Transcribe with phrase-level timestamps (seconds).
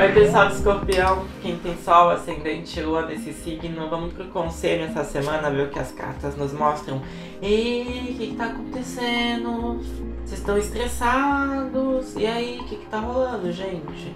[0.00, 5.02] Oi pessoal do escorpião, quem tem sol, ascendente, lua desse signo, vamos pro conselho essa
[5.02, 7.02] semana, ver o que as cartas nos mostram.
[7.42, 9.80] E o que, que tá acontecendo?
[10.24, 12.14] Vocês estão estressados?
[12.14, 14.14] E aí, o que, que tá rolando, gente?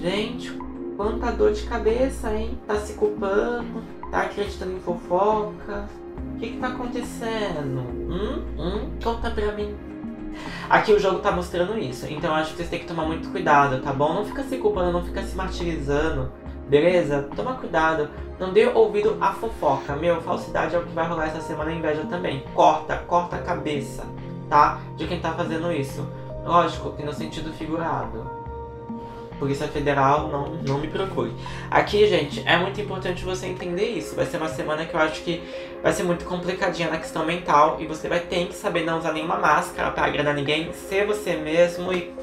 [0.00, 0.50] Gente,
[0.96, 2.58] quanta dor de cabeça, hein?
[2.66, 5.86] Tá se culpando, tá acreditando em fofoca.
[6.34, 7.80] O que, que tá acontecendo?
[8.08, 8.42] Hum?
[8.58, 8.90] Hum?
[9.04, 9.95] Conta pra mim.
[10.68, 13.80] Aqui o jogo tá mostrando isso, então acho que vocês têm que tomar muito cuidado,
[13.82, 14.14] tá bom?
[14.14, 16.32] Não fica se culpando, não fica se martirizando,
[16.68, 17.28] beleza?
[17.34, 19.94] Toma cuidado, não dê ouvido à fofoca.
[19.96, 22.44] Meu, falsidade é o que vai rolar essa semana, inveja também.
[22.54, 24.04] Corta, corta a cabeça,
[24.48, 24.80] tá?
[24.96, 26.06] De quem tá fazendo isso.
[26.44, 28.35] Lógico que no sentido figurado.
[29.38, 31.32] Polícia Federal, não, não me procure.
[31.70, 34.14] Aqui, gente, é muito importante você entender isso.
[34.16, 35.42] Vai ser uma semana que eu acho que
[35.82, 39.12] vai ser muito complicadinha na questão mental e você vai ter que saber não usar
[39.12, 42.14] nenhuma máscara para agradar ninguém, ser você mesmo e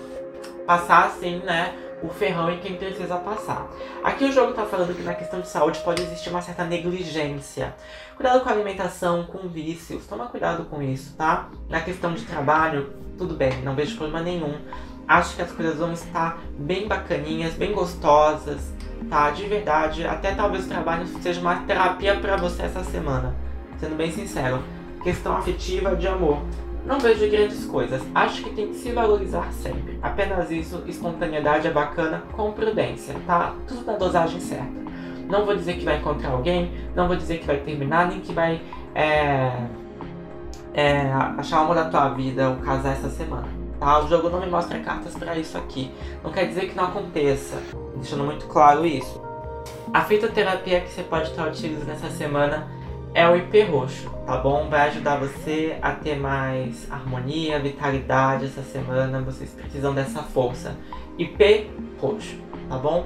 [0.66, 1.74] passar assim, né?
[2.02, 3.66] O ferrão em quem precisa passar.
[4.04, 7.74] Aqui o jogo tá falando que na questão de saúde pode existir uma certa negligência.
[8.18, 11.50] Cuidado com a alimentação, com vícios, toma cuidado com isso, tá?
[11.70, 14.58] Na questão de trabalho, tudo bem, não vejo problema nenhum
[15.08, 18.74] Acho que as coisas vão estar bem bacaninhas, bem gostosas,
[19.10, 19.30] tá?
[19.32, 20.08] De verdade.
[20.08, 23.36] Até talvez o trabalho seja uma terapia para você essa semana.
[23.80, 24.64] Sendo bem sincero.
[25.04, 26.42] Questão afetiva de amor.
[26.86, 28.02] Não vejo grandes coisas.
[28.16, 30.00] Acho que tem que se valorizar sempre.
[30.02, 33.54] Apenas isso, espontaneidade é bacana com prudência, tá?
[33.68, 34.84] Tudo na dosagem certa.
[35.28, 38.34] Não vou dizer que vai encontrar alguém, não vou dizer que vai terminar, nem que
[38.34, 38.62] vai
[38.94, 39.66] é,
[40.74, 44.48] é, achar o amor da tua vida ou casar essa semana O jogo não me
[44.48, 45.92] mostra cartas para isso aqui.
[46.24, 47.62] Não quer dizer que não aconteça,
[47.96, 49.22] deixando muito claro isso.
[49.94, 52.68] A fitoterapia que você pode estar utilizando nessa semana
[53.14, 54.68] é o IP roxo, tá bom?
[54.70, 59.22] Vai ajudar você a ter mais harmonia, vitalidade essa semana.
[59.22, 60.76] Vocês precisam dessa força.
[61.18, 61.70] IP
[62.00, 62.36] roxo,
[62.68, 63.06] tá bom?